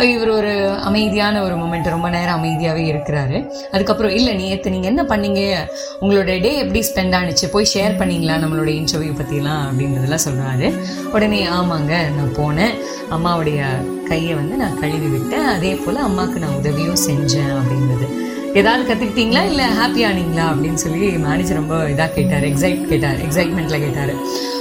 இவர் 0.00 0.28
ஒரு 0.28 0.70
அமைதியான 0.70 1.42
ஒரு 1.42 1.54
மூமெண்ட் 1.56 1.88
ரொம்ப 1.88 2.08
நேரம் 2.08 2.44
அமைதியாகவே 2.44 2.84
இருக்கிறாரு. 2.92 3.50
அதுக்கப்புறம் 3.72 4.12
இல்லை 4.12 4.34
நேற்று 4.34 4.70
நீங்கள் 4.70 4.90
என்ன 4.90 5.02
பண்ணீங்க? 5.02 5.54
உங்களோட 6.00 6.40
டே 6.40 6.56
எப்படி 6.56 6.84
ஸ்பெண்ட் 6.88 7.16
ஆனிச்சு? 7.20 7.46
போய் 7.50 7.70
ஷேர் 7.74 7.98
பண்ணீங்களா 7.98 8.36
நம்மளோட 8.42 8.70
இன்டர்வியூ 8.80 9.12
பற்றிலாம் 9.20 9.62
அப்படின்றதெல்லாம் 9.68 10.26
சொல்கிறாரு 10.28 10.80
உடனே 11.12 11.46
ஆமாங்க 11.46 11.94
நான் 12.18 12.36
போனேன். 12.36 12.74
அம்மாவுடைய 13.10 13.62
கையை 14.08 14.34
வந்து 14.34 14.56
நான் 14.56 14.80
கழுவி 14.80 15.06
விட்டேன். 15.06 15.46
அதே 15.46 15.74
போல் 15.74 15.96
அம்மாவுக்கு 15.96 16.40
நான் 16.40 16.56
உதவியும் 16.56 17.02
செஞ்சேன் 17.08 17.52
அப்படின்றது. 17.60 18.09
ஏதாவது 18.54 18.94
கற்றுக்கிட்டீங்களா 18.94 19.42
இல்லை 19.44 19.64
ஹாப்பி 19.64 20.02
ஆனீங்களா? 20.10 20.44
அப்படின்னு 20.52 20.74
சொல்லி 20.74 21.08
மேனேஜர் 21.16 21.56
ரொம்ப 21.56 21.76
இதாக 21.88 22.12
கேட்டார். 22.12 22.42
எக்ஸைட் 22.42 22.80
கேட்டார். 22.84 23.18
எக்ஸைட்மெண்ட்டில் 23.26 23.82
கேட்டார். 23.84 24.14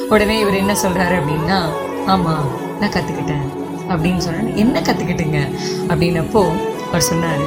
உடனே 0.10 0.40
இவர் 0.40 0.54
என்ன 0.54 0.74
சொல்கிறாரு 0.84 1.16
அப்படின்னா 1.22 1.58
ஆமாம் 2.06 2.46
நான் 2.80 2.90
கற்றுக்கிட்டேன் 2.90 3.48
அப்படின்னு 3.88 4.18
சொன்னேன் 4.18 4.56
என்ன 4.56 4.82
கற்றுக்கிட்டுங்க 4.82 5.40
அப்படின்னப்போ 5.88 6.44
அவர் 6.88 7.02
சொன்னார் 7.02 7.46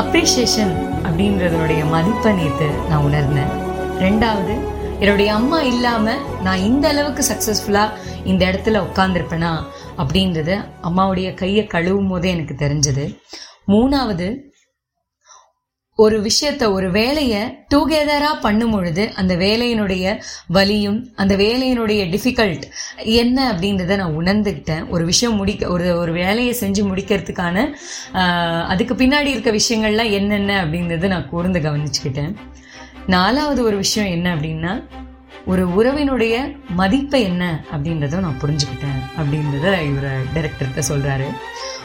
அப்ரிஷியேஷன் 0.00 0.72
அப்படின்றதோடைய 1.06 1.88
மதிப்பை 1.90 2.32
நேற்று 2.32 2.70
நான் 2.88 3.04
உணர்ந்தேன். 3.04 3.52
ரெண்டாவது 3.98 4.54
என்னுடைய 4.98 5.34
அம்மா 5.34 5.60
இல்லாமல் 5.62 6.20
நான் 6.42 6.58
இந்த 6.58 6.88
அளவுக்கு 6.88 7.24
சக்ஸஸ்ஃபுல்லாக 7.30 7.90
இந்த 8.24 8.46
இடத்துல 8.46 8.82
உட்காந்துருப்பேனா 8.88 9.52
அப்படின்றத 9.98 10.64
அம்மாவுடைய 10.82 11.34
கையை 11.34 11.66
கழுவும் 11.66 12.08
போதே 12.08 12.30
எனக்கு 12.30 12.54
தெரிஞ்சது. 12.66 13.18
மூணாவது 13.68 14.50
ஒரு 15.98 16.20
விஷயத்த 16.20 16.72
ஒரு 16.72 16.90
வேலையை 16.90 17.66
டுகெதரா 17.74 18.40
பண்ணும் 18.40 18.70
பொழுது 18.70 19.12
அந்த 19.14 19.36
வேலையினுடைய 19.36 20.18
வலியும் 20.46 21.12
அந்த 21.14 21.36
வேலையினுடைய 21.36 22.02
டிஃபிகல்ட் 22.10 22.62
என்ன 23.04 23.52
அப்படின்றத 23.52 23.96
நான் 23.96 24.16
உணர்ந்துக்கிட்டேன் 24.20 24.88
ஒரு 24.88 25.04
விஷயம் 25.04 25.36
முடிக்க 25.36 25.68
ஒரு 25.68 25.98
ஒரு 25.98 26.12
வேலையை 26.12 26.56
செஞ்சு 26.60 26.82
முடிக்கிறதுக்கான 26.82 27.74
அதுக்கு 28.66 28.94
பின்னாடி 28.94 29.26
இருக்க 29.26 29.50
விஷயங்கள்லாம் 29.50 30.10
என்னென்ன 30.10 30.64
அப்படின்றத 30.64 31.06
நான் 31.06 31.28
கூர்ந்து 31.28 31.60
கவனிச்சுக்கிட்டேன். 31.60 32.36
நாலாவது 33.06 33.62
ஒரு 33.62 33.76
விஷயம் 33.76 34.10
என்ன 34.10 34.36
அப்படின்னா 34.36 34.84
ஒரு 35.46 35.66
உறவினுடைய 35.68 36.34
மதிப்பை 36.74 37.22
என்ன 37.22 37.64
அப்படின்றத 37.72 38.20
நான் 38.20 38.40
புரிஞ்சுக்கிட்டேன் 38.40 39.00
அப்படின்றத 39.18 39.82
இவர் 39.82 40.10
டைரக்டர்கிட்ட 40.34 40.82
சொல்கிறாரு 40.88 41.28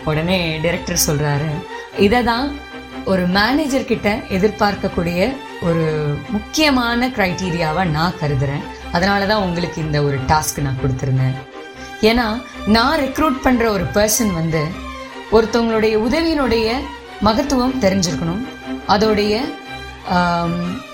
உடனே 0.06 0.58
டைரக்டர் 0.58 1.06
சொல்கிறாரு 1.08 1.50
இதை 1.98 2.24
தான் 2.24 2.60
ஒரு 3.12 3.24
மேனேஜர் 3.36 3.90
கிட்ட 3.92 4.10
எதிர்பார்க்கக்கூடிய 4.38 5.20
ஒரு 5.68 5.84
முக்கியமான 6.36 7.08
கிரைட்டீரியாவை 7.18 7.84
நான் 7.98 8.18
கருதுறேன். 8.22 8.66
அதனால 8.96 9.28
தான் 9.32 9.44
உங்களுக்கு 9.46 9.80
இந்த 9.86 9.98
ஒரு 10.08 10.18
டாஸ்க் 10.32 10.60
நான் 10.66 10.82
கொடுத்துருந்தேன். 10.82 11.36
ஏன்னா 12.10 12.28
நான் 12.76 12.98
ரெக்ரூட் 13.06 13.38
பண்ற 13.46 13.66
ஒரு 13.76 13.86
பர்சன் 13.98 14.34
வந்து 14.40 14.64
ஒருத்தவங்களுடைய 15.38 15.96
உதவியினுடைய 16.08 16.68
மகத்துவம் 17.28 17.80
தெரிஞ்சிருக்கணும். 17.86 18.44
அதோடைய 18.96 19.36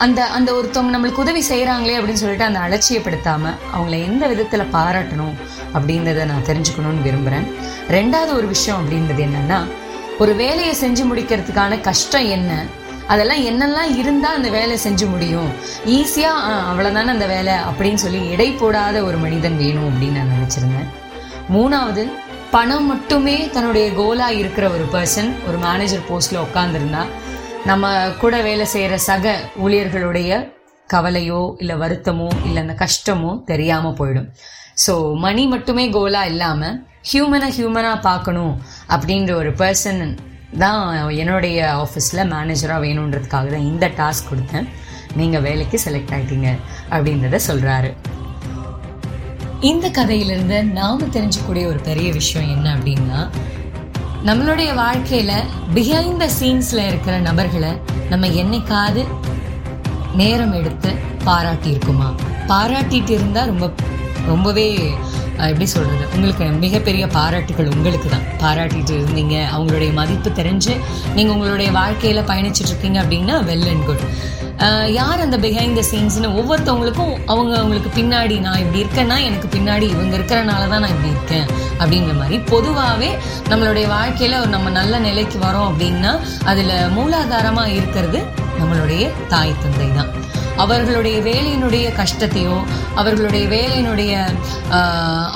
அந்த 0.04 0.20
அந்த 0.38 0.50
ஒருத்தவங்க 0.58 0.94
நம்மளுக்கு 0.94 1.24
உதவி 1.24 1.42
செய்கிறாங்களே 1.50 1.98
அப்படின்னு 1.98 2.22
சொல்லிட்டு 2.22 2.50
அந்த 2.50 2.60
அலட்சியப்படுத்தாம 2.66 3.44
அவங்கள 3.74 3.98
எந்த 4.10 4.24
விதத்தில் 4.32 4.72
பாராட்டணும் 4.76 5.36
அப்படின்றத 5.78 6.26
நான் 6.32 6.48
தெரிஞ்சுக்கணும்னு 6.50 7.06
விரும்புகிறேன் 7.08 7.48
ரெண்டாவது 7.98 8.32
ஒரு 8.40 8.48
விஷயம் 8.56 8.80
அப்படின்றது 8.82 9.24
என்னன்னா 9.28 9.60
ஒரு 10.22 10.32
வேலையை 10.42 10.74
செஞ்சு 10.82 11.04
முடிக்கிறதுக்கான 11.10 11.80
கஷ்டம் 11.88 12.28
என்ன? 12.36 12.52
அதெல்லாம் 13.14 13.42
என்னெல்லாம் 13.50 13.92
இருந்தால் 14.02 14.38
அந்த 14.40 14.50
வேலை 14.50 14.76
செஞ்சு 14.84 15.06
முடியும்? 15.14 15.50
ஈஸியாக 15.96 16.52
அவ்வளோதானே 16.72 17.12
அந்த 17.16 17.28
வேலை 17.34 17.56
அப்படின்னு 17.70 18.02
சொல்லி 18.04 18.20
எடை 18.34 18.50
போடாத 18.52 18.98
ஒரு 19.04 19.18
மனிதன் 19.24 19.58
வேணும் 19.62 19.88
அப்படின்னு 19.90 20.20
நான் 20.20 20.36
நினச்சிருந்தேன். 20.36 20.90
மூணாவது 21.56 22.04
பணம் 22.56 22.88
மட்டுமே 22.92 23.36
தன்னுடைய 23.56 23.86
கோலாக 24.00 24.40
இருக்கிற 24.42 24.66
ஒரு 24.70 24.86
பர்சன் 24.96 25.30
ஒரு 25.48 25.58
மேனேஜர் 25.58 26.08
போஸ்ட்டில் 26.10 26.44
உட்காந்துருந்தா 26.46 27.04
நம்ம 27.70 27.92
கூட 28.22 28.36
வேலை 28.42 28.66
செய்கிற 28.66 28.96
சக 29.10 29.36
ஊழியர்களுடைய 29.66 30.32
கவலையோ 30.90 31.42
இல்லை 31.62 31.76
வருத்தமோ 31.84 32.30
இல்லை 32.48 32.60
அந்த 32.66 32.76
கஷ்டமோ 32.86 33.32
தெரியாமல் 33.52 33.98
போயிடும். 34.00 34.28
ஸோ 34.86 34.94
மணி 35.26 35.44
மட்டுமே 35.48 35.90
கோலா 35.90 36.26
இல்லாமல் 36.26 36.78
ஹியூமனை 37.12 37.50
ஹியூமனாக 37.58 38.02
பார்க்கணும் 38.02 38.62
அப்படின்ற 38.90 39.36
ஒரு 39.36 39.52
பர்சன் 39.52 40.18
தான் 40.58 41.10
என்னுடைய 41.10 41.76
ஆஃபீஸில் 41.76 42.30
மேனேஜராக 42.30 42.80
வேணுன்றதுக்காக 42.80 43.50
தான் 43.50 43.68
இந்த 43.72 43.92
டாஸ்க் 43.98 44.30
கொடுத்தேன். 44.30 44.68
நீங்கள் 45.16 45.42
வேலைக்கு 45.42 45.80
செலக்ட் 45.86 46.14
ஆகிட்டீங்க 46.14 46.58
அப்படின்றத 46.90 47.40
சொல்கிறாரு 47.48 47.94
இந்த 49.60 49.90
கதையிலிருந்து 49.90 50.64
நாம் 50.64 51.12
தெரிஞ்சுக்கூடிய 51.12 51.66
ஒரு 51.66 51.80
பெரிய 51.80 52.12
விஷயம் 52.12 52.50
என்ன 52.50 52.76
அப்படின்னா 52.76 53.30
நம்மளுடைய 54.26 54.74
வாழ்க்கையில் 54.74 55.36
பிஹைண்ட் 55.74 56.18
த 56.18 56.30
சீன்ஸில் 56.40 56.88
இருக்கிற 56.88 57.20
நபர்களை 57.20 57.72
நம்ம 58.10 58.28
என்னைக்காவது 58.28 59.04
நேரம் 60.16 60.54
எடுத்து 60.54 60.92
பாராட்டியிருக்குமா? 61.26 62.16
பாராட்டிட்டு 62.48 63.10
இருந்தால் 63.10 63.46
ரொம்ப 63.46 63.70
ரொம்பவே 64.26 64.94
எப்படி 65.38 65.66
சொல்கிறது 65.66 66.06
உங்களுக்கு 66.16 66.46
மிகப்பெரிய 66.60 67.08
பாராட்டுகள் 67.08 67.68
உங்களுக்கு 67.68 68.10
தான் 68.10 68.26
பாராட்டிட்டு 68.42 68.94
இருந்தீங்க. 68.94 69.36
அவங்களுடைய 69.56 69.94
மதிப்பு 69.94 70.30
தெரிஞ்சு 70.30 70.74
நீங்கள் 71.16 71.36
உங்களுடைய 71.36 71.72
வாழ்க்கையில் 71.72 72.22
பயணிச்சிட்ருக்கீங்க 72.22 72.98
அப்படின்னா 73.04 73.44
வெல் 73.44 73.68
அண்ட் 73.68 73.86
குட் 73.86 74.06
யார் 74.90 75.20
அந்த 75.20 75.38
பிஹைண்ட் 75.38 75.78
த 75.80 75.84
சீன்ஸ்னு 75.92 76.30
ஒவ்வொருத்தவங்களுக்கும் 76.40 77.16
அவங்க 77.26 77.58
அவங்களுக்கு 77.58 77.90
பின்னாடி 77.90 78.40
நான் 78.40 78.60
இப்படி 78.60 78.84
இருக்கேன்னா 78.84 79.18
எனக்கு 79.24 79.48
பின்னாடி 79.48 79.86
இவங்க 79.86 80.18
இருக்கிறனால 80.18 80.68
தான் 80.70 80.80
நான் 80.80 80.90
இப்படி 80.90 81.10
இருக்கேன் 81.10 81.48
அப்படின்ற 81.80 82.14
மாதிரி. 82.14 82.38
பொதுவாகவே 82.38 83.10
நம்மளுடைய 83.50 83.88
வாழ்க்கையில் 83.88 84.40
ஒரு 84.40 84.48
நம்ம 84.48 84.70
நல்ல 84.70 85.00
நிலைக்கு 85.00 85.40
வரோம் 85.40 85.70
அப்படின்னா 85.72 86.12
அதில் 86.46 86.90
மூலாதாரமாக 86.98 87.68
இருக்கிறது 87.68 88.22
நம்மளுடைய 88.60 89.12
தாய் 89.30 89.60
தந்தை 89.64 89.92
தான் 89.92 90.23
அவர்களுடைய 90.62 91.18
வேலையினுடைய 91.22 91.86
கஷ்டத்தையோ 92.00 92.58
அவர்களுடைய 92.96 93.46
வேலையினுடைய 93.48 94.12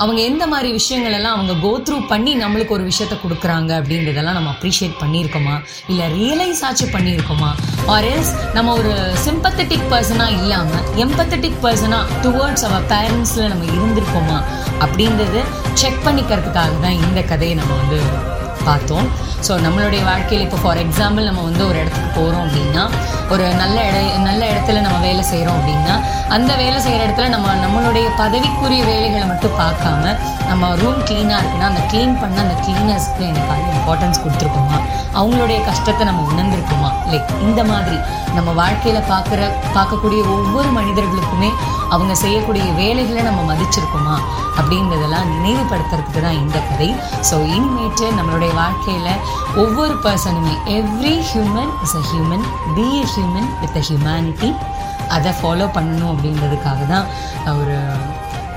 அவங்க 0.02 0.20
எந்த 0.20 0.46
மாதிரி 0.46 0.72
விஷயங்கள் 0.72 1.12
எல்லாம் 1.12 1.36
அவங்க 1.36 1.54
கோத்ரூ 1.66 2.06
பண்ணி 2.08 2.32
நம்மளுக்கு 2.42 2.68
ஒரு 2.68 2.84
விஷயத்த 2.84 3.16
கொடுக்குறாங்க 3.24 3.70
அப்படின்றதெல்லாம் 3.80 4.38
நம்ம 4.38 4.54
அப்ரிஷியேட் 4.56 4.96
பண்ணியிருக்கோமா? 5.02 5.56
இல்லை 5.86 6.06
ரியலைஸ் 6.18 6.62
ஆச்சு 6.68 6.86
பண்ணியிருக்கோமா? 6.86 7.50
ஆர் 7.86 8.04
எல்ஸ் 8.04 8.32
நம்ம 8.54 8.72
ஒரு 8.72 8.92
சிம்பத்தட்டிக் 9.26 9.88
பர்சனாக 9.90 10.36
இல்லாமல் 10.40 10.86
எம்பத்தட்டிக் 11.04 11.60
பர்சனாக 11.62 12.04
டுவர்ட்ஸ் 12.22 12.66
அவர் 12.70 12.88
பேரண்ட்ஸில் 12.94 13.50
நம்ம 13.52 13.64
இருந்திருக்கோமா? 13.76 14.40
அப்படின்றது 14.84 15.42
செக் 15.74 16.04
பண்ணிக்கிறதுக்காக 16.04 16.80
தான் 16.86 16.98
இந்த 17.06 17.22
கதையை 17.22 17.56
நம்ம 17.56 17.74
வந்து 17.74 18.00
பார்த்தோம் 18.68 19.06
ஸோ 19.46 19.52
நம்மளுடைய 19.64 20.02
வாழ்க்கையில் 20.04 20.44
இப்போ 20.44 20.58
ஃபார் 20.62 20.78
எக்ஸாம்பிள் 20.78 21.28
நம்ம 21.28 21.42
வந்து 21.42 21.62
ஒரு 21.66 21.78
இடத்துக்கு 21.78 22.10
போகிறோம் 22.14 22.44
அப்படின்னா 22.46 22.84
ஒரு 23.28 23.44
நல்ல 23.54 23.76
இட 23.88 23.98
நல்ல 24.22 24.42
இடத்துல 24.46 24.80
நம்ம 24.80 24.98
வேலை 25.00 25.22
செய்கிறோம் 25.24 25.58
அப்படின்னா 25.58 25.94
அந்த 26.28 26.52
வேலை 26.54 26.78
செய்கிற 26.80 27.02
இடத்துல 27.06 27.28
நம்ம 27.28 27.54
நம்மளுடைய 27.62 28.06
பதவிக்குரிய 28.18 28.82
வேலைகளை 28.84 29.26
மட்டும் 29.26 29.58
பார்க்காம 29.58 30.14
நம்ம 30.48 30.70
ரூம் 30.76 31.02
க்ளீனாக 31.08 31.40
இருக்குன்னா 31.40 31.70
அந்த 31.72 31.84
க்ளீன் 31.90 32.18
பண்ண 32.20 32.38
அந்த 32.40 32.56
க்ளீனர்ஸ்க்கு 32.62 33.24
எனக்கு 33.30 33.52
அது 33.54 33.68
இம்பார்ட்டன்ஸ் 33.74 34.22
கொடுத்துருக்கோமா? 34.22 34.78
அவங்களுடைய 35.14 35.64
கஷ்டத்தை 35.64 36.06
நம்ம 36.06 36.22
உணர்ந்திருக்குமா? 36.32 36.90
லைக் 37.12 37.30
இந்த 37.40 37.64
மாதிரி 37.64 37.96
நம்ம 38.36 38.52
வாழ்க்கையில் 38.52 39.08
பார்க்குற 39.12 39.40
பார்க்கக்கூடிய 39.76 40.20
ஒவ்வொரு 40.34 40.68
மனிதர்களுக்குமே 40.68 41.50
அவங்க 41.94 42.14
செய்யக்கூடிய 42.14 42.64
வேலைகளை 42.80 43.22
நம்ம 43.22 43.40
மதிச்சிருக்கோமா? 43.50 44.16
அப்படின்றதெல்லாம் 44.58 45.30
நினைவுபடுத்துறதுக்கு 45.34 46.20
தான் 46.20 46.38
இந்த 46.42 46.58
கதை. 46.70 46.94
ஸோ 47.30 47.36
இனிமேட்டு 47.56 48.06
நம்மளுடைய 48.18 48.54
வாழ்க்கையில் 48.54 49.20
ஒவ்வொரு 49.56 49.94
பர்சனுமே 50.06 50.54
every 50.78 51.16
human 51.30 51.72
is 51.82 51.96
a 51.96 52.04
human 52.10 52.44
be 52.76 52.86
a 53.02 53.04
human 53.14 53.48
with 53.62 53.78
a 53.82 53.84
humanity 53.90 54.50
அதை 55.08 55.32
ஃபாலோ 55.40 55.66
பண்ணணும் 55.76 56.10
அப்படின்றதுக்காக 56.14 56.86
தான் 56.86 57.06
ஒரு 57.60 57.76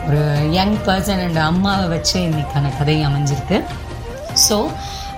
ஒரு 0.07 0.21
யங் 0.51 0.77
பர்சன் 0.85 1.21
அண்ட் 1.25 1.37
அம்மாவை 1.37 1.87
வச்சு 1.87 2.15
இன்றைக்கான 2.19 2.71
கதை 2.77 2.95
அமைஞ்சிருக்கு. 3.07 3.57
ஸோ 4.47 4.55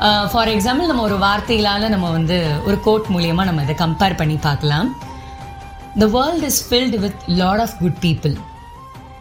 Uh, 0.07 0.23
ஃபார் 0.31 0.49
எக்ஸாம்பிள் 0.53 0.87
நம்ம 0.87 1.01
ஒரு 1.01 1.17
வார்த்தைகளால் 1.17 1.83
நம்ம 1.89 2.07
வந்து 2.11 2.37
ஒரு 2.65 2.77
கோட் 2.79 3.05
மூலியமாக 3.09 3.45
நம்ம 3.45 3.61
இதை 3.61 3.75
கம்பேர் 3.81 4.15
பண்ணி 4.15 4.35
பார்க்கலாம். 4.45 4.87
The 6.01 6.05
world 6.15 6.45
is 6.47 6.59
filled 6.67 6.97
with 7.03 7.21
lot 7.41 7.61
of 7.65 7.75
good 7.81 7.99
people 8.01 8.33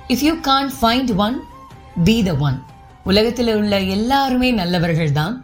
if 0.09 0.25
you 0.29 0.33
can 0.41 0.71
find 0.81 1.13
one 1.27 1.37
be 2.05 2.17
the 2.23 2.33
one 2.49 2.59
உலகத்தில் 3.03 3.53
உள்ள 3.57 3.79
எல்லாருமே 3.97 4.51
நல்லவர்கள் 4.53 5.13
தான் 5.13 5.37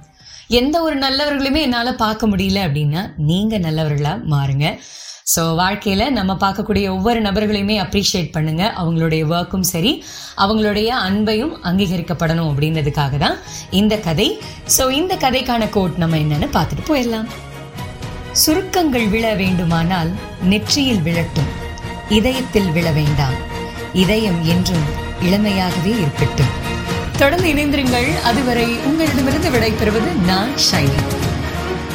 எந்த 0.57 0.76
ஒரு 0.83 0.97
நல்லவர்களுமே 1.02 1.61
என்னால் 1.67 1.99
பார்க்க 2.02 2.31
முடியல 2.33 2.59
அப்படின்னா 2.67 3.00
நீங்கள் 3.31 3.62
நல்லவர்களாக 3.64 4.25
மாறுங்க. 4.33 4.67
ஸோ 5.33 5.43
வாழ்க்கையில் 5.61 6.14
நம்ம 6.19 6.33
பார்க்கக்கூடிய 6.43 6.85
ஒவ்வொரு 6.95 7.21
நபர்களையுமே 7.26 7.75
அப்ரிஷியேட் 7.83 8.31
பண்ணுங்க. 8.37 8.62
அவங்களுடைய 8.83 9.23
ஒர்க்கும் 9.33 9.67
சரி 9.73 9.93
அவங்களுடைய 10.45 10.90
அன்பையும் 11.09 11.52
அங்கீகரிக்கப்படணும் 11.71 12.49
அப்படின்றதுக்காக 12.52 13.19
தான் 13.25 13.37
இந்த 13.81 13.97
கதை. 14.07 14.28
ஸோ 14.76 14.87
இந்த 15.00 15.17
கதைக்கான 15.25 15.69
கோட் 15.76 16.00
நம்ம 16.02 16.19
என்னன்னு 16.25 16.49
பார்த்துட்டு 16.57 16.87
போயிடலாம். 16.90 17.28
சுருக்கங்கள் 18.45 19.07
விழ 19.17 19.26
வேண்டுமானால் 19.43 20.12
நெற்றியில் 20.52 21.05
விழட்டும் 21.09 21.52
இதயத்தில் 22.19 22.71
விழ 22.78 22.88
வேண்டாம் 23.00 23.37
இதயம் 24.05 24.40
என்றும் 24.55 24.88
இளமையாகவே 25.28 25.93
இருக்கட்டும். 26.05 26.55
தொடர்ந்து 27.18 27.48
இணைந்திருங்கள். 27.52 28.22
அதுவரை 28.22 28.66
உங்களிடமிருந்து 28.84 29.50
விடைபெறுவது 29.50 30.12
நான் 30.26 30.50
ஷைனி. 30.70 31.17